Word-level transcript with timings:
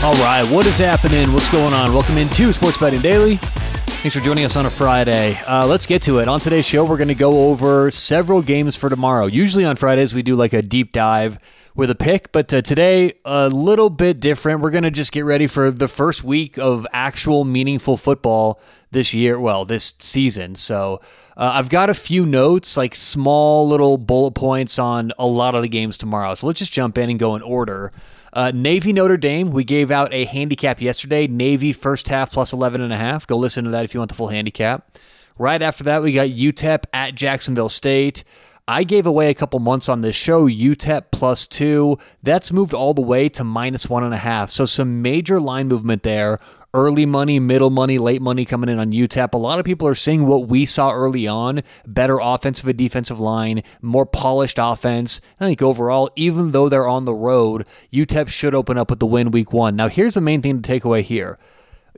All 0.00 0.14
right, 0.14 0.46
what 0.48 0.64
is 0.64 0.78
happening? 0.78 1.32
What's 1.32 1.50
going 1.50 1.74
on? 1.74 1.92
Welcome 1.92 2.18
into 2.18 2.52
Sports 2.52 2.78
Betting 2.78 3.00
Daily. 3.00 3.34
Thanks 3.36 4.14
for 4.14 4.22
joining 4.22 4.44
us 4.44 4.54
on 4.54 4.64
a 4.64 4.70
Friday. 4.70 5.36
Uh, 5.48 5.66
let's 5.66 5.86
get 5.86 6.02
to 6.02 6.20
it. 6.20 6.28
On 6.28 6.38
today's 6.38 6.64
show, 6.64 6.84
we're 6.84 6.96
going 6.96 7.08
to 7.08 7.16
go 7.16 7.50
over 7.50 7.90
several 7.90 8.40
games 8.40 8.76
for 8.76 8.88
tomorrow. 8.88 9.26
Usually 9.26 9.64
on 9.64 9.74
Fridays, 9.74 10.14
we 10.14 10.22
do 10.22 10.36
like 10.36 10.52
a 10.52 10.62
deep 10.62 10.92
dive 10.92 11.40
with 11.74 11.90
a 11.90 11.96
pick, 11.96 12.30
but 12.30 12.54
uh, 12.54 12.62
today, 12.62 13.14
a 13.24 13.48
little 13.48 13.90
bit 13.90 14.20
different. 14.20 14.60
We're 14.60 14.70
going 14.70 14.84
to 14.84 14.92
just 14.92 15.10
get 15.10 15.24
ready 15.24 15.48
for 15.48 15.72
the 15.72 15.88
first 15.88 16.22
week 16.22 16.58
of 16.58 16.86
actual 16.92 17.44
meaningful 17.44 17.96
football 17.96 18.60
this 18.92 19.12
year, 19.12 19.38
well, 19.40 19.64
this 19.64 19.96
season. 19.98 20.54
So 20.54 21.00
uh, 21.36 21.50
I've 21.54 21.70
got 21.70 21.90
a 21.90 21.94
few 21.94 22.24
notes, 22.24 22.76
like 22.76 22.94
small 22.94 23.66
little 23.66 23.98
bullet 23.98 24.36
points 24.36 24.78
on 24.78 25.10
a 25.18 25.26
lot 25.26 25.56
of 25.56 25.62
the 25.62 25.68
games 25.68 25.98
tomorrow. 25.98 26.34
So 26.34 26.46
let's 26.46 26.60
just 26.60 26.72
jump 26.72 26.96
in 26.98 27.10
and 27.10 27.18
go 27.18 27.34
in 27.34 27.42
order. 27.42 27.92
Uh, 28.32 28.52
Navy 28.54 28.92
Notre 28.92 29.16
Dame, 29.16 29.50
we 29.50 29.64
gave 29.64 29.90
out 29.90 30.12
a 30.12 30.24
handicap 30.24 30.80
yesterday. 30.80 31.26
Navy 31.26 31.72
first 31.72 32.08
half 32.08 32.30
plus 32.30 32.52
11 32.52 32.80
and 32.80 32.92
a 32.92 32.96
half. 32.96 33.26
Go 33.26 33.36
listen 33.36 33.64
to 33.64 33.70
that 33.70 33.84
if 33.84 33.94
you 33.94 34.00
want 34.00 34.10
the 34.10 34.14
full 34.14 34.28
handicap. 34.28 34.98
Right 35.38 35.62
after 35.62 35.84
that, 35.84 36.02
we 36.02 36.12
got 36.12 36.28
UTEP 36.28 36.84
at 36.92 37.14
Jacksonville 37.14 37.68
State. 37.68 38.24
I 38.66 38.84
gave 38.84 39.06
away 39.06 39.30
a 39.30 39.34
couple 39.34 39.60
months 39.60 39.88
on 39.88 40.02
this 40.02 40.14
show, 40.14 40.46
UTEP 40.46 41.04
plus 41.10 41.48
two. 41.48 41.98
That's 42.22 42.52
moved 42.52 42.74
all 42.74 42.92
the 42.92 43.00
way 43.00 43.30
to 43.30 43.42
minus 43.42 43.88
one 43.88 44.04
and 44.04 44.12
a 44.12 44.18
half. 44.18 44.50
So 44.50 44.66
some 44.66 45.00
major 45.00 45.40
line 45.40 45.68
movement 45.68 46.02
there 46.02 46.38
early 46.74 47.06
money, 47.06 47.40
middle 47.40 47.70
money, 47.70 47.98
late 47.98 48.20
money 48.20 48.44
coming 48.44 48.68
in 48.68 48.78
on 48.78 48.92
UTEP. 48.92 49.32
A 49.32 49.38
lot 49.38 49.58
of 49.58 49.64
people 49.64 49.88
are 49.88 49.94
seeing 49.94 50.26
what 50.26 50.48
we 50.48 50.66
saw 50.66 50.92
early 50.92 51.26
on 51.26 51.62
better 51.86 52.18
offensive 52.20 52.68
and 52.68 52.76
defensive 52.76 53.18
line, 53.20 53.62
more 53.80 54.06
polished 54.06 54.58
offense. 54.60 55.20
I 55.40 55.46
think 55.46 55.62
overall, 55.62 56.10
even 56.16 56.52
though 56.52 56.68
they're 56.68 56.88
on 56.88 57.04
the 57.04 57.14
road, 57.14 57.66
UTEP 57.92 58.28
should 58.28 58.54
open 58.54 58.76
up 58.76 58.90
with 58.90 58.98
the 58.98 59.06
win 59.06 59.30
week 59.30 59.52
one. 59.52 59.76
Now, 59.76 59.88
here's 59.88 60.14
the 60.14 60.20
main 60.20 60.42
thing 60.42 60.56
to 60.56 60.66
take 60.66 60.84
away 60.84 61.02
here 61.02 61.38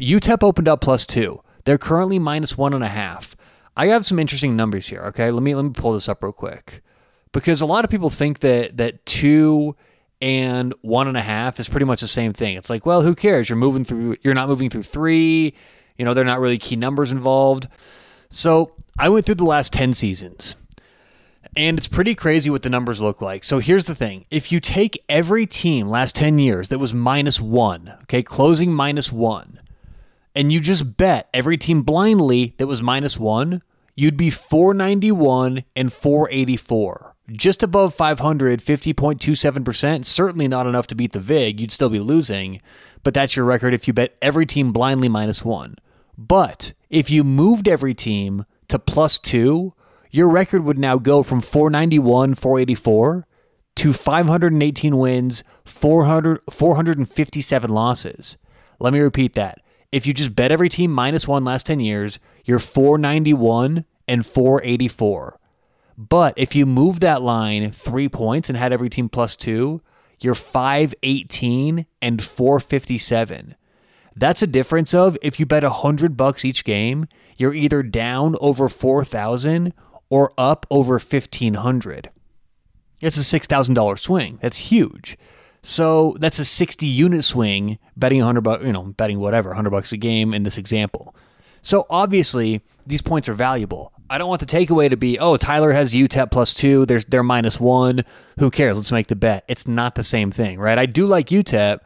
UTEP 0.01 0.43
opened 0.43 0.69
up 0.69 0.81
plus 0.81 1.07
two. 1.07 1.43
They're 1.65 1.79
currently 1.79 2.19
minus 2.19 2.57
one 2.57 2.73
and 2.73 2.85
a 2.85 2.89
half. 2.89 3.37
I 3.77 3.89
have 3.89 4.07
some 4.07 4.19
interesting 4.19 4.57
numbers 4.57 4.89
here. 4.89 5.03
Okay, 5.07 5.31
let 5.31 5.43
me 5.43 5.55
let 5.55 5.65
me 5.65 5.71
pull 5.71 5.93
this 5.93 6.09
up 6.09 6.23
real 6.23 6.33
quick 6.33 6.83
because 7.33 7.61
a 7.61 7.67
lot 7.67 7.85
of 7.85 7.91
people 7.91 8.11
think 8.11 8.41
that 8.41 8.77
that 8.77 9.05
two 9.07 9.77
and 10.21 10.75
one 10.83 11.09
and 11.09 11.17
a 11.17 11.23
half 11.23 11.59
is 11.59 11.69
pretty 11.69 11.87
much 11.87 12.01
the 12.01 12.09
same 12.09 12.33
thing. 12.33 12.57
It's 12.57 12.71
like, 12.71 12.85
well, 12.85 13.03
who 13.03 13.15
cares? 13.15 13.49
You're 13.49 13.57
moving 13.57 13.85
through, 13.85 14.17
you're 14.23 14.35
not 14.35 14.49
moving 14.49 14.71
through 14.71 14.83
three. 14.83 15.55
You 15.97 16.05
know, 16.05 16.15
they're 16.15 16.25
not 16.25 16.41
really 16.41 16.59
key 16.59 16.77
numbers 16.77 17.13
involved. 17.13 17.69
So 18.29 18.73
I 18.99 19.09
went 19.09 19.27
through 19.27 19.37
the 19.37 19.45
last 19.45 19.73
10 19.73 19.93
seasons 19.93 20.57
and 21.57 21.79
it's 21.79 21.89
pretty 21.89 22.15
crazy 22.15 22.51
what 22.51 22.63
the 22.63 22.71
numbers 22.71 23.01
look 23.01 23.21
like. 23.21 23.45
So 23.45 23.59
here's 23.59 23.87
the 23.87 23.95
thing 23.95 24.25
if 24.31 24.53
you 24.53 24.61
take 24.61 25.03
every 25.09 25.47
team 25.47 25.89
last 25.89 26.15
10 26.17 26.39
years 26.39 26.69
that 26.69 26.79
was 26.79 26.95
minus 26.95 27.41
one, 27.41 27.95
okay, 28.03 28.23
closing 28.23 28.73
minus 28.73 29.11
one, 29.11 29.61
and 30.35 30.53
you 30.53 30.61
just 30.61 30.97
bet 30.97 31.29
every 31.35 31.57
team 31.57 31.83
blindly 31.83 32.55
that 32.59 32.67
was 32.67 32.83
minus 32.83 33.19
one, 33.19 33.63
you'd 33.95 34.17
be 34.17 34.31
491 34.31 35.65
and 35.75 35.93
484 35.93 37.10
just 37.33 37.63
above 37.63 37.95
500, 37.95 38.61
50.27%. 38.61 40.05
Certainly 40.05 40.49
not 40.49 40.67
enough 40.67 40.87
to 40.89 40.95
beat 40.95 41.13
the 41.13 41.21
VIG. 41.21 41.61
You'd 41.61 41.73
still 41.73 41.91
be 41.91 42.01
losing, 42.01 42.61
but 43.03 43.15
that's 43.15 43.37
your 43.37 43.45
record 43.45 43.75
if 43.75 43.87
you 43.87 43.95
bet 43.95 44.17
every 44.21 44.47
team 44.47 44.73
blindly 44.73 45.09
minus 45.09 45.45
one. 45.45 45.77
But 46.17 46.73
if 46.89 47.11
you 47.11 47.25
moved 47.25 47.69
every 47.69 47.95
team 47.95 48.45
to 48.69 48.79
plus 48.79 49.19
two, 49.19 49.75
your 50.11 50.29
record 50.29 50.65
would 50.65 50.79
now 50.79 50.99
go 50.99 51.23
from 51.23 51.41
491, 51.41 52.35
484 52.35 53.27
to 53.77 53.93
518 53.93 54.99
wins, 54.99 55.45
400, 55.65 56.41
457 56.51 57.71
losses. 57.71 58.37
Let 58.79 58.93
me 58.93 59.01
repeat 59.01 59.35
that. 59.35 59.61
If 59.93 60.07
you 60.07 60.15
just 60.15 60.37
bet 60.37 60.53
every 60.53 60.69
team 60.69 60.93
minus 60.93 61.27
one 61.27 61.45
last 61.45 61.67
10 61.67 61.81
years, 61.81 62.19
you're 62.45 62.59
491 62.59 63.85
and 64.07 64.27
484. 64.27 65.40
But 65.97 66.35
if 66.37 66.55
you 66.55 66.67
move 66.67 67.01
that 67.01 67.23
line 67.23 67.71
three 67.71 68.09
points 68.09 68.49
and 68.49 68.57
had 68.57 68.73
every 68.73 68.89
team 68.89 69.09
plus 69.09 69.37
two, 69.37 69.83
you're 70.19 70.35
518 70.35 71.87
and 72.03 72.23
457. 72.23 73.55
That's 74.17 74.43
a 74.43 74.47
difference 74.47 74.93
of 74.93 75.17
if 75.23 75.39
you 75.41 75.47
bet 75.47 75.63
100 75.63 76.17
bucks 76.17 76.45
each 76.45 76.65
game, 76.65 77.07
you're 77.37 77.55
either 77.55 77.83
down 77.83 78.37
over 78.41 78.69
4,000 78.69 79.73
or 80.11 80.33
up 80.37 80.67
over 80.71 80.95
1,500. 80.95 82.11
It's 83.01 83.17
a 83.17 83.39
$6,000 83.39 83.99
swing. 83.99 84.39
That's 84.43 84.59
huge. 84.59 85.17
So 85.63 86.17
that's 86.19 86.39
a 86.39 86.45
60 86.45 86.87
unit 86.87 87.25
swing 87.25 87.79
betting 87.97 88.19
100 88.19 88.41
bucks, 88.41 88.65
you 88.65 88.73
know, 88.73 88.85
betting 88.85 89.21
whatever, 89.21 89.51
100 89.51 89.71
bucks 89.71 89.93
a 89.93 89.97
game 89.97 90.35
in 90.35 90.43
this 90.43 90.59
example. 90.59 91.15
So 91.63 91.87
obviously, 91.91 92.63
these 92.87 93.03
points 93.03 93.29
are 93.29 93.35
valuable. 93.35 93.93
I 94.11 94.19
don't 94.19 94.29
want 94.29 94.41
the 94.41 94.47
takeaway 94.47 94.91
to 94.91 94.97
be, 94.97 95.21
oh, 95.21 95.37
Tyler 95.37 95.71
has 95.71 95.95
UTEP 95.95 96.33
plus 96.33 96.53
two. 96.53 96.85
There's 96.85 97.05
they're 97.05 97.23
minus 97.23 97.61
one. 97.61 98.05
Who 98.41 98.51
cares? 98.51 98.77
Let's 98.77 98.91
make 98.91 99.07
the 99.07 99.15
bet. 99.15 99.45
It's 99.47 99.69
not 99.69 99.95
the 99.95 100.03
same 100.03 100.33
thing, 100.33 100.59
right? 100.59 100.79
I 100.79 100.87
do 100.87 101.07
like 101.07 101.29
UTEP, 101.29 101.79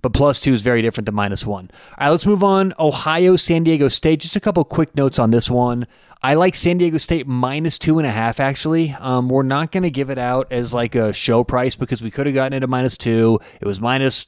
but 0.00 0.12
plus 0.12 0.40
two 0.40 0.52
is 0.52 0.62
very 0.62 0.82
different 0.82 1.06
than 1.06 1.16
minus 1.16 1.44
one. 1.44 1.68
All 1.98 2.06
right, 2.06 2.10
let's 2.10 2.26
move 2.26 2.44
on. 2.44 2.74
Ohio, 2.78 3.34
San 3.34 3.64
Diego 3.64 3.88
State. 3.88 4.20
Just 4.20 4.36
a 4.36 4.40
couple 4.40 4.62
quick 4.62 4.94
notes 4.94 5.18
on 5.18 5.32
this 5.32 5.50
one. 5.50 5.88
I 6.22 6.34
like 6.34 6.54
San 6.54 6.78
Diego 6.78 6.98
State 6.98 7.26
minus 7.26 7.76
two 7.76 7.98
and 7.98 8.06
a 8.06 8.10
half, 8.12 8.38
actually. 8.38 8.94
Um, 9.00 9.28
we're 9.28 9.42
not 9.42 9.72
going 9.72 9.82
to 9.82 9.90
give 9.90 10.10
it 10.10 10.18
out 10.18 10.52
as 10.52 10.72
like 10.72 10.94
a 10.94 11.12
show 11.12 11.42
price 11.42 11.74
because 11.74 12.02
we 12.02 12.10
could 12.12 12.26
have 12.26 12.36
gotten 12.36 12.52
it 12.52 12.62
at 12.62 12.68
minus 12.68 12.96
two. 12.96 13.40
It 13.60 13.66
was 13.66 13.80
minus 13.80 14.26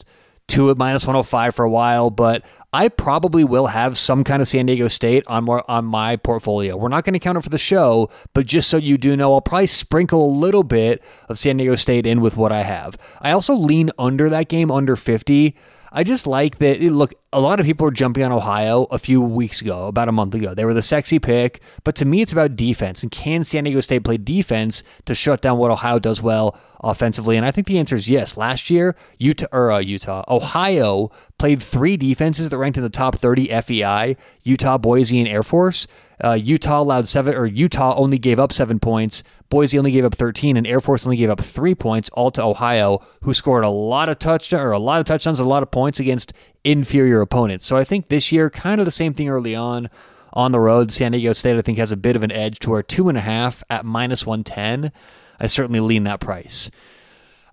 two 0.48 0.70
at 0.70 0.76
minus 0.76 1.06
105 1.06 1.54
for 1.54 1.64
a 1.64 1.70
while, 1.70 2.10
but 2.10 2.44
I 2.72 2.88
probably 2.88 3.42
will 3.42 3.68
have 3.68 3.96
some 3.96 4.22
kind 4.22 4.42
of 4.42 4.48
San 4.48 4.66
Diego 4.66 4.88
State 4.88 5.24
on 5.26 5.44
more 5.44 5.68
on 5.70 5.84
my 5.84 6.16
portfolio. 6.16 6.76
We're 6.76 6.88
not 6.88 7.04
going 7.04 7.14
to 7.14 7.18
count 7.18 7.38
it 7.38 7.42
for 7.42 7.48
the 7.48 7.58
show, 7.58 8.10
but 8.32 8.46
just 8.46 8.68
so 8.68 8.76
you 8.76 8.98
do 8.98 9.16
know, 9.16 9.34
I'll 9.34 9.40
probably 9.40 9.66
sprinkle 9.66 10.24
a 10.24 10.28
little 10.28 10.62
bit 10.62 11.02
of 11.28 11.38
San 11.38 11.56
Diego 11.56 11.74
State 11.74 12.06
in 12.06 12.20
with 12.20 12.36
what 12.36 12.52
I 12.52 12.62
have. 12.62 12.96
I 13.20 13.30
also 13.32 13.54
lean 13.54 13.90
under 13.98 14.28
that 14.28 14.48
game 14.48 14.70
under 14.70 14.94
50 14.94 15.56
I 15.96 16.02
just 16.02 16.26
like 16.26 16.58
that. 16.58 16.82
Look, 16.82 17.14
a 17.32 17.40
lot 17.40 17.58
of 17.58 17.64
people 17.64 17.86
were 17.86 17.90
jumping 17.90 18.22
on 18.22 18.30
Ohio 18.30 18.84
a 18.90 18.98
few 18.98 19.22
weeks 19.22 19.62
ago, 19.62 19.86
about 19.86 20.10
a 20.10 20.12
month 20.12 20.34
ago. 20.34 20.52
They 20.52 20.66
were 20.66 20.74
the 20.74 20.82
sexy 20.82 21.18
pick, 21.18 21.62
but 21.84 21.94
to 21.96 22.04
me, 22.04 22.20
it's 22.20 22.32
about 22.32 22.54
defense. 22.54 23.02
And 23.02 23.10
can 23.10 23.44
San 23.44 23.64
Diego 23.64 23.80
State 23.80 24.04
play 24.04 24.18
defense 24.18 24.82
to 25.06 25.14
shut 25.14 25.40
down 25.40 25.56
what 25.56 25.70
Ohio 25.70 25.98
does 25.98 26.20
well 26.20 26.58
offensively? 26.90 27.36
And 27.36 27.44
I 27.44 27.50
think 27.50 27.66
the 27.66 27.78
answer 27.78 27.96
is 27.96 28.08
yes. 28.08 28.36
Last 28.36 28.70
year, 28.70 28.96
Utah 29.18 29.46
or 29.52 29.72
uh, 29.72 29.78
Utah, 29.78 30.24
Ohio 30.28 31.10
played 31.38 31.62
three 31.62 31.96
defenses 31.96 32.50
that 32.50 32.58
ranked 32.58 32.78
in 32.78 32.82
the 32.82 32.90
top 32.90 33.16
30 33.16 33.48
FEI: 33.60 34.16
Utah, 34.42 34.78
Boise, 34.78 35.18
and 35.18 35.28
Air 35.28 35.42
Force. 35.42 35.86
Uh, 36.22 36.32
Utah 36.32 36.80
allowed 36.80 37.08
seven, 37.08 37.34
or 37.34 37.46
Utah 37.46 37.94
only 37.96 38.18
gave 38.18 38.38
up 38.38 38.52
seven 38.52 38.80
points. 38.80 39.22
Boise 39.48 39.78
only 39.78 39.90
gave 39.90 40.04
up 40.04 40.14
13, 40.14 40.56
and 40.56 40.66
Air 40.66 40.80
Force 40.80 41.06
only 41.06 41.16
gave 41.16 41.30
up 41.30 41.40
three 41.40 41.74
points, 41.74 42.08
all 42.10 42.30
to 42.30 42.42
Ohio, 42.42 43.04
who 43.22 43.34
scored 43.34 43.64
a 43.64 43.68
lot 43.68 44.08
of 44.08 44.18
touchdowns 44.18 44.62
or 44.62 44.72
a 44.72 44.78
lot 44.78 44.98
of 44.98 45.06
touchdowns, 45.06 45.38
a 45.38 45.44
lot 45.44 45.62
of 45.62 45.70
points 45.70 46.00
against 46.00 46.32
inferior 46.64 47.20
opponents. 47.20 47.66
So 47.66 47.76
I 47.76 47.84
think 47.84 48.08
this 48.08 48.32
year, 48.32 48.48
kind 48.48 48.80
of 48.80 48.86
the 48.86 48.90
same 48.90 49.12
thing 49.12 49.28
early 49.28 49.54
on 49.54 49.90
on 50.36 50.52
the 50.52 50.60
road. 50.60 50.92
San 50.92 51.12
Diego 51.12 51.32
State, 51.32 51.56
I 51.56 51.62
think, 51.62 51.78
has 51.78 51.92
a 51.92 51.96
bit 51.96 52.14
of 52.14 52.22
an 52.22 52.30
edge 52.30 52.58
to 52.60 52.72
our 52.72 52.82
two 52.82 53.08
and 53.08 53.16
a 53.16 53.22
half 53.22 53.62
at 53.70 53.84
minus 53.84 54.26
110. 54.26 54.92
I 55.38 55.46
certainly 55.46 55.80
lean 55.80 56.04
that 56.04 56.20
price. 56.20 56.70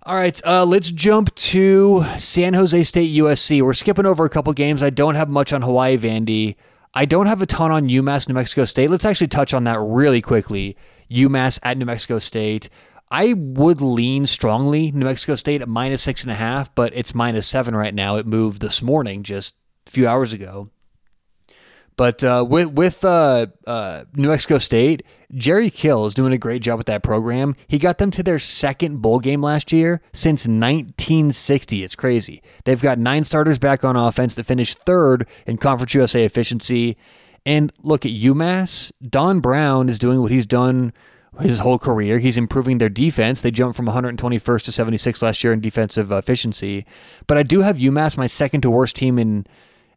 All 0.06 0.14
right, 0.14 0.38
uh, 0.44 0.66
let's 0.66 0.90
jump 0.90 1.34
to 1.34 2.04
San 2.18 2.52
Jose 2.52 2.82
State 2.82 3.16
USC. 3.16 3.62
We're 3.62 3.72
skipping 3.72 4.04
over 4.04 4.26
a 4.26 4.30
couple 4.30 4.52
games. 4.52 4.82
I 4.82 4.90
don't 4.90 5.14
have 5.14 5.30
much 5.30 5.52
on 5.52 5.62
Hawaii 5.62 5.96
Vandy. 5.96 6.56
I 6.92 7.06
don't 7.06 7.26
have 7.26 7.40
a 7.40 7.46
ton 7.46 7.72
on 7.72 7.88
UMass 7.88 8.28
New 8.28 8.34
Mexico 8.34 8.66
State. 8.66 8.90
Let's 8.90 9.06
actually 9.06 9.28
touch 9.28 9.54
on 9.54 9.64
that 9.64 9.78
really 9.80 10.20
quickly. 10.20 10.76
UMass 11.10 11.58
at 11.62 11.78
New 11.78 11.86
Mexico 11.86 12.18
State. 12.18 12.68
I 13.10 13.32
would 13.34 13.80
lean 13.80 14.26
strongly 14.26 14.92
New 14.92 15.06
Mexico 15.06 15.36
State 15.36 15.62
at 15.62 15.68
minus 15.68 16.02
six 16.02 16.22
and 16.22 16.32
a 16.32 16.36
half, 16.36 16.74
but 16.74 16.92
it's 16.94 17.14
minus 17.14 17.46
seven 17.46 17.74
right 17.74 17.94
now. 17.94 18.16
It 18.16 18.26
moved 18.26 18.60
this 18.60 18.82
morning, 18.82 19.22
just 19.22 19.56
a 19.86 19.90
few 19.90 20.06
hours 20.06 20.32
ago. 20.32 20.70
But 21.96 22.24
uh, 22.24 22.44
with 22.48 22.68
with 22.68 23.04
uh, 23.04 23.46
uh, 23.66 24.04
New 24.14 24.28
Mexico 24.28 24.58
State, 24.58 25.04
Jerry 25.32 25.70
Kill 25.70 26.06
is 26.06 26.14
doing 26.14 26.32
a 26.32 26.38
great 26.38 26.62
job 26.62 26.78
with 26.78 26.86
that 26.86 27.02
program. 27.02 27.54
He 27.68 27.78
got 27.78 27.98
them 27.98 28.10
to 28.12 28.22
their 28.22 28.38
second 28.38 29.00
bowl 29.00 29.20
game 29.20 29.42
last 29.42 29.72
year 29.72 30.00
since 30.12 30.46
1960. 30.46 31.84
It's 31.84 31.94
crazy. 31.94 32.42
They've 32.64 32.80
got 32.80 32.98
nine 32.98 33.24
starters 33.24 33.58
back 33.58 33.84
on 33.84 33.96
offense 33.96 34.34
that 34.34 34.44
finished 34.44 34.78
third 34.80 35.26
in 35.46 35.56
Conference 35.56 35.94
USA 35.94 36.24
efficiency. 36.24 36.96
And 37.46 37.72
look 37.82 38.06
at 38.06 38.12
UMass. 38.12 38.90
Don 39.06 39.40
Brown 39.40 39.88
is 39.88 39.98
doing 39.98 40.22
what 40.22 40.30
he's 40.30 40.46
done 40.46 40.92
his 41.40 41.58
whole 41.58 41.78
career. 41.78 42.18
He's 42.18 42.38
improving 42.38 42.78
their 42.78 42.88
defense. 42.88 43.42
They 43.42 43.50
jumped 43.50 43.76
from 43.76 43.86
121st 43.86 44.64
to 44.64 44.72
76 44.72 45.22
last 45.22 45.42
year 45.44 45.52
in 45.52 45.60
defensive 45.60 46.12
efficiency. 46.12 46.86
But 47.26 47.38
I 47.38 47.42
do 47.42 47.60
have 47.60 47.76
UMass 47.76 48.16
my 48.16 48.26
second 48.26 48.60
to 48.62 48.70
worst 48.70 48.96
team 48.96 49.18
in 49.18 49.46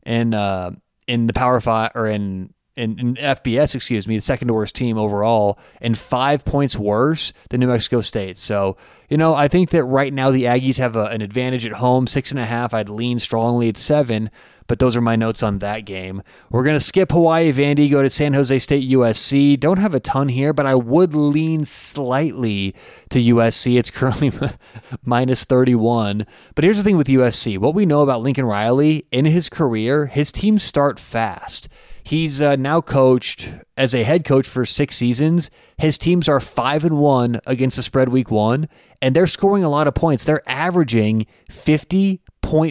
in 0.06 0.34
uh, 0.34 0.72
in 1.08 1.28
the 1.28 1.34
Power 1.34 1.60
Five 1.60 1.92
or 1.96 2.08
in 2.08 2.54
in, 2.78 3.00
in 3.00 3.16
FBS, 3.16 3.74
excuse 3.74 4.08
me, 4.08 4.16
the 4.18 4.22
second 4.22 4.52
worst 4.52 4.76
team 4.76 5.00
overall, 5.00 5.58
and 5.82 5.98
five 5.98 6.46
points 6.46 6.78
worse 6.78 7.34
than 7.50 7.60
New 7.60 7.68
Mexico 7.68 8.02
State. 8.02 8.38
So, 8.38 8.78
you 9.10 9.18
know, 9.18 9.34
I 9.34 9.48
think 9.48 9.72
that 9.72 9.84
right 9.84 10.14
now 10.14 10.30
the 10.30 10.44
Aggies 10.44 10.78
have 10.78 10.96
a, 10.96 11.06
an 11.06 11.22
advantage 11.22 11.66
at 11.66 11.74
home, 11.74 12.06
six 12.06 12.30
and 12.30 12.40
a 12.40 12.46
half. 12.46 12.76
I'd 12.76 12.88
lean 12.88 13.18
strongly 13.18 13.68
at 13.68 13.78
seven, 13.78 14.30
but 14.68 14.80
those 14.80 14.96
are 14.96 15.02
my 15.02 15.16
notes 15.16 15.42
on 15.42 15.60
that 15.60 15.86
game. 15.86 16.22
We're 16.50 16.64
going 16.64 16.76
to 16.76 16.80
skip 16.80 17.12
Hawaii 17.12 17.52
Vandy, 17.52 17.90
go 17.90 18.02
to 18.02 18.10
San 18.10 18.34
Jose 18.34 18.60
State 18.60 18.90
USC. 18.90 19.60
Don't 19.60 19.80
have 19.80 19.96
a 19.96 20.00
ton 20.00 20.30
here, 20.30 20.54
but 20.54 20.66
I 20.66 20.76
would 20.76 21.14
lean 21.16 21.64
slightly 21.64 22.76
to 23.10 23.20
USC. 23.20 23.78
It's 23.78 23.92
currently 23.92 24.32
minus 25.06 25.46
31. 25.46 26.26
But 26.56 26.64
here's 26.64 26.78
the 26.78 26.84
thing 26.84 26.98
with 26.98 27.08
USC 27.08 27.58
what 27.58 27.76
we 27.76 27.86
know 27.86 28.02
about 28.02 28.22
Lincoln 28.22 28.46
Riley 28.46 29.08
in 29.12 29.26
his 29.26 29.50
career, 29.50 30.08
his 30.08 30.32
teams 30.32 30.64
start 30.64 31.00
fast. 31.00 31.70
He's 32.08 32.42
uh, 32.42 32.56
now 32.56 32.80
coached 32.80 33.52
as 33.76 33.94
a 33.94 34.06
head 34.06 34.24
coach 34.24 34.48
for 34.48 34.66
six 34.66 34.96
seasons. 34.96 35.52
His 35.78 35.98
teams 35.98 36.30
are 36.30 36.40
five 36.40 36.86
and 36.86 37.00
one 37.00 37.42
against 37.46 37.76
the 37.76 37.84
spread 37.84 38.08
week 38.08 38.32
one, 38.32 38.70
and 39.02 39.14
they're 39.14 39.28
scoring 39.28 39.66
a 39.66 39.70
lot 39.70 39.88
of 39.88 39.94
points. 39.94 40.24
They're 40.24 40.50
averaging 40.50 41.28
fifty 41.50 42.22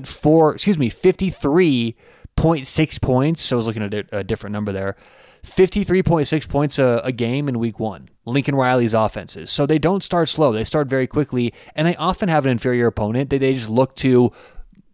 four, 0.08 0.54
excuse 0.54 0.78
me, 0.78 0.88
fifty 0.88 1.30
three 1.30 1.96
point 2.36 2.66
six 2.66 2.98
points. 2.98 3.42
So 3.42 3.56
I 3.56 3.58
was 3.58 3.66
looking 3.66 3.82
at 3.82 3.94
a, 4.12 4.24
different 4.24 4.52
number 4.52 4.72
there. 4.72 4.96
53.6 5.44 6.48
points 6.48 6.76
a, 6.76 7.00
a, 7.04 7.12
game 7.12 7.48
in 7.48 7.60
week 7.60 7.78
one. 7.78 8.08
Lincoln 8.24 8.56
Riley's 8.56 8.94
offenses. 8.94 9.48
So 9.48 9.64
they 9.64 9.78
don't 9.78 10.02
start 10.02 10.28
slow. 10.28 10.50
They 10.50 10.64
start 10.64 10.88
very 10.88 11.06
quickly, 11.06 11.54
and 11.76 11.86
they 11.86 11.94
often 11.94 12.28
have 12.28 12.46
an 12.46 12.50
inferior 12.50 12.88
opponent 12.88 13.30
that 13.30 13.38
they 13.38 13.54
just 13.54 13.70
look 13.70 13.94
to 13.96 14.32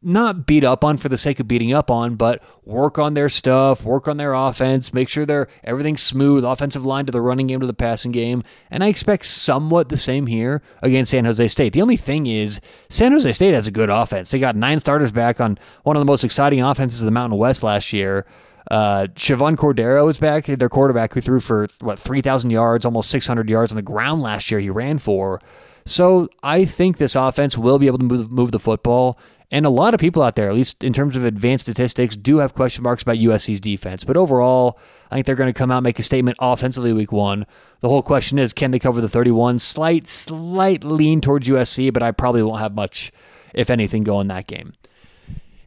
not 0.02 0.46
beat 0.46 0.64
up 0.64 0.84
on 0.84 0.96
for 0.96 1.08
the 1.08 1.18
sake 1.18 1.40
of 1.40 1.48
beating 1.48 1.72
up 1.72 1.90
on, 1.90 2.16
but 2.16 2.42
work 2.64 2.98
on 2.98 3.14
their 3.14 3.28
stuff, 3.28 3.84
work 3.84 4.08
on 4.08 4.16
their 4.16 4.34
offense, 4.34 4.92
make 4.92 5.08
sure 5.08 5.24
they're 5.24 5.48
everything's 5.64 6.02
smooth, 6.02 6.44
offensive 6.44 6.84
line 6.84 7.06
to 7.06 7.12
the 7.12 7.20
running 7.20 7.46
game 7.46 7.60
to 7.60 7.66
the 7.66 7.74
passing 7.74 8.12
game. 8.12 8.42
And 8.70 8.82
I 8.82 8.88
expect 8.88 9.26
somewhat 9.26 9.88
the 9.88 9.96
same 9.96 10.26
here 10.26 10.62
against 10.82 11.10
San 11.10 11.24
Jose 11.24 11.46
State. 11.48 11.72
The 11.72 11.82
only 11.82 11.96
thing 11.96 12.26
is 12.26 12.60
San 12.88 13.12
Jose 13.12 13.30
State 13.32 13.54
has 13.54 13.66
a 13.66 13.72
good 13.72 13.90
offense. 13.90 14.30
They 14.30 14.38
got 14.38 14.56
nine 14.56 14.80
starters 14.80 15.12
back 15.12 15.40
on 15.40 15.58
one 15.84 15.96
of 15.96 16.00
the 16.00 16.06
most 16.06 16.24
exciting 16.24 16.62
offenses 16.62 17.02
of 17.02 17.06
the 17.06 17.12
Mountain 17.12 17.38
West 17.38 17.62
last 17.62 17.92
year. 17.92 18.26
Uh, 18.70 19.06
Chevan 19.14 19.56
Cordeiro 19.56 20.08
is 20.08 20.18
back, 20.18 20.46
their 20.46 20.68
quarterback 20.68 21.14
who 21.14 21.20
threw 21.20 21.40
for 21.40 21.66
what 21.80 21.98
3,000 21.98 22.50
yards, 22.50 22.84
almost 22.84 23.10
600 23.10 23.48
yards 23.50 23.72
on 23.72 23.76
the 23.76 23.82
ground 23.82 24.22
last 24.22 24.50
year. 24.50 24.60
He 24.60 24.70
ran 24.70 24.98
for. 24.98 25.40
So 25.84 26.28
I 26.42 26.64
think 26.64 26.98
this 26.98 27.16
offense 27.16 27.58
will 27.58 27.78
be 27.78 27.86
able 27.86 27.98
to 27.98 28.04
move, 28.04 28.30
move 28.30 28.52
the 28.52 28.60
football. 28.60 29.18
And 29.52 29.66
a 29.66 29.70
lot 29.70 29.92
of 29.92 30.00
people 30.00 30.22
out 30.22 30.34
there, 30.34 30.48
at 30.48 30.54
least 30.54 30.82
in 30.82 30.94
terms 30.94 31.14
of 31.14 31.26
advanced 31.26 31.66
statistics, 31.66 32.16
do 32.16 32.38
have 32.38 32.54
question 32.54 32.82
marks 32.82 33.02
about 33.02 33.16
USC's 33.16 33.60
defense. 33.60 34.02
But 34.02 34.16
overall, 34.16 34.78
I 35.10 35.16
think 35.16 35.26
they're 35.26 35.36
going 35.36 35.52
to 35.52 35.56
come 35.58 35.70
out 35.70 35.82
make 35.82 35.98
a 35.98 36.02
statement 36.02 36.38
offensively 36.40 36.94
week 36.94 37.12
one. 37.12 37.44
The 37.80 37.90
whole 37.90 38.02
question 38.02 38.38
is, 38.38 38.54
can 38.54 38.70
they 38.70 38.78
cover 38.78 39.02
the 39.02 39.10
31? 39.10 39.58
Slight, 39.58 40.08
slight 40.08 40.84
lean 40.84 41.20
towards 41.20 41.46
USC, 41.46 41.92
but 41.92 42.02
I 42.02 42.12
probably 42.12 42.42
won't 42.42 42.60
have 42.60 42.74
much, 42.74 43.12
if 43.52 43.68
anything, 43.68 44.04
go 44.04 44.22
in 44.22 44.28
that 44.28 44.46
game. 44.46 44.72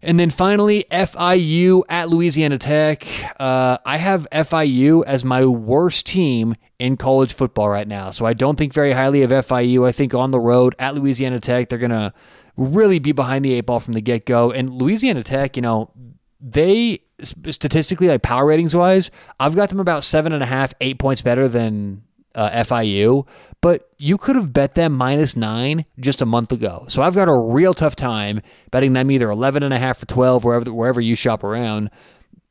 And 0.02 0.20
then 0.20 0.32
finally, 0.32 0.86
FIU 0.92 1.84
at 1.88 2.10
Louisiana 2.10 2.58
Tech. 2.58 3.06
Uh, 3.40 3.78
I 3.86 3.98
have 3.98 4.28
FIU 4.32 5.04
as 5.06 5.24
my 5.24 5.46
worst 5.46 6.08
team 6.08 6.56
in 6.80 6.98
college 6.98 7.34
football 7.34 7.70
right 7.70 7.88
now. 7.88 8.10
So 8.10 8.26
I 8.26 8.34
don't 8.34 8.56
think 8.56 8.74
very 8.74 8.94
highly 8.94 9.22
of 9.22 9.30
FIU. 9.30 9.88
I 9.88 9.92
think 9.92 10.16
on 10.16 10.32
the 10.32 10.40
road 10.40 10.76
at 10.80 10.96
Louisiana 10.96 11.40
Tech, 11.40 11.70
they're 11.70 11.80
going 11.80 11.92
to 11.92 12.14
really 12.58 13.00
be 13.00 13.12
behind 13.12 13.44
the 13.44 13.54
eight 13.54 13.66
ball 13.66 13.80
from 13.80 13.94
the 13.94 14.02
get 14.02 14.26
go. 14.26 14.52
And 14.52 14.70
Louisiana 14.70 15.24
Tech, 15.24 15.56
you 15.56 15.62
know, 15.62 15.92
they 16.40 17.02
statistically, 17.22 18.08
like 18.08 18.22
power 18.22 18.46
ratings 18.46 18.76
wise, 18.76 19.10
I've 19.40 19.56
got 19.56 19.70
them 19.70 19.80
about 19.80 20.04
seven 20.04 20.34
and 20.34 20.44
a 20.44 20.46
half, 20.46 20.74
eight 20.82 21.00
points 21.00 21.22
better 21.22 21.48
than 21.48 22.04
uh, 22.36 22.50
FIU. 22.64 23.26
But 23.62 23.90
you 23.98 24.18
could 24.18 24.36
have 24.36 24.54
bet 24.54 24.76
them 24.76 24.94
minus 24.94 25.36
nine 25.36 25.86
just 26.00 26.22
a 26.22 26.26
month 26.26 26.52
ago. 26.52 26.86
So 26.88 27.02
I've 27.02 27.16
got 27.16 27.28
a 27.28 27.34
real 27.34 27.74
tough 27.74 27.96
time 27.96 28.42
betting 28.70 28.94
them 28.94 29.10
either 29.10 29.30
11 29.30 29.64
and 29.64 29.74
a 29.74 29.80
half 29.80 30.04
or 30.04 30.06
12, 30.06 30.44
wherever, 30.44 30.74
wherever 30.74 31.02
you 31.02 31.16
shop 31.16 31.44
around 31.44 31.90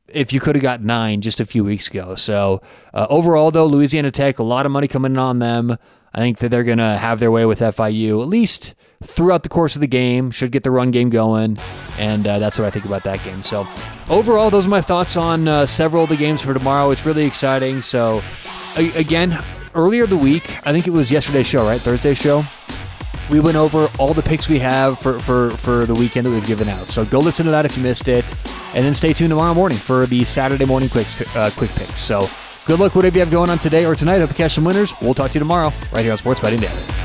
if 0.07 0.31
you 0.31 0.39
could 0.39 0.55
have 0.55 0.61
got 0.61 0.81
nine 0.81 1.21
just 1.21 1.39
a 1.39 1.45
few 1.45 1.63
weeks 1.63 1.87
ago. 1.87 2.15
So 2.15 2.61
uh, 2.93 3.07
overall, 3.09 3.51
though, 3.51 3.65
Louisiana 3.65 4.11
Tech, 4.11 4.39
a 4.39 4.43
lot 4.43 4.65
of 4.65 4.71
money 4.71 4.87
coming 4.87 5.13
in 5.13 5.17
on 5.17 5.39
them. 5.39 5.77
I 6.13 6.19
think 6.19 6.37
that 6.39 6.49
they're 6.49 6.63
going 6.63 6.77
to 6.77 6.97
have 6.97 7.19
their 7.19 7.31
way 7.31 7.45
with 7.45 7.59
FIU, 7.59 8.21
at 8.21 8.27
least 8.27 8.73
throughout 9.05 9.43
the 9.43 9.49
course 9.49 9.75
of 9.75 9.81
the 9.81 9.87
game. 9.87 10.31
Should 10.31 10.51
get 10.51 10.63
the 10.63 10.71
run 10.71 10.91
game 10.91 11.09
going, 11.09 11.57
and 11.99 12.25
uh, 12.25 12.39
that's 12.39 12.57
what 12.57 12.65
I 12.65 12.69
think 12.69 12.85
about 12.85 13.03
that 13.03 13.23
game. 13.23 13.43
So, 13.43 13.67
overall, 14.09 14.49
those 14.49 14.67
are 14.67 14.69
my 14.69 14.81
thoughts 14.81 15.17
on 15.17 15.47
uh, 15.47 15.65
several 15.65 16.03
of 16.03 16.09
the 16.09 16.17
games 16.17 16.41
for 16.41 16.53
tomorrow. 16.53 16.91
It's 16.91 17.05
really 17.05 17.25
exciting. 17.25 17.81
So, 17.81 18.21
again, 18.95 19.37
earlier 19.73 20.05
the 20.05 20.17
week, 20.17 20.43
I 20.65 20.71
think 20.71 20.87
it 20.87 20.91
was 20.91 21.11
yesterday's 21.11 21.47
show, 21.47 21.63
right? 21.65 21.79
Thursday's 21.79 22.17
show. 22.17 22.43
We 23.29 23.39
went 23.39 23.57
over 23.57 23.87
all 23.97 24.13
the 24.13 24.21
picks 24.21 24.47
we 24.47 24.59
have 24.59 24.99
for, 24.99 25.19
for, 25.19 25.49
for 25.51 25.85
the 25.85 25.95
weekend 25.95 26.27
that 26.27 26.31
we've 26.31 26.45
given 26.45 26.69
out. 26.69 26.87
So 26.87 27.05
go 27.05 27.19
listen 27.19 27.45
to 27.45 27.51
that 27.51 27.65
if 27.65 27.75
you 27.75 27.83
missed 27.83 28.07
it, 28.07 28.29
and 28.75 28.85
then 28.85 28.93
stay 28.93 29.13
tuned 29.13 29.31
tomorrow 29.31 29.53
morning 29.53 29.77
for 29.77 30.05
the 30.05 30.23
Saturday 30.23 30.65
morning 30.65 30.89
quick 30.89 31.07
uh, 31.35 31.49
quick 31.57 31.71
picks. 31.71 31.99
So 31.99 32.29
good 32.65 32.79
luck 32.79 32.95
whatever 32.95 33.15
you 33.15 33.21
have 33.21 33.31
going 33.31 33.49
on 33.49 33.57
today 33.57 33.85
or 33.85 33.95
tonight. 33.95 34.19
Hope 34.19 34.29
you 34.29 34.35
catch 34.35 34.53
some 34.53 34.63
winners. 34.63 34.93
We'll 35.01 35.15
talk 35.15 35.31
to 35.31 35.35
you 35.35 35.39
tomorrow 35.39 35.71
right 35.91 36.03
here 36.03 36.11
on 36.11 36.17
Sports 36.19 36.41
Betting 36.41 36.59
Daily. 36.59 37.04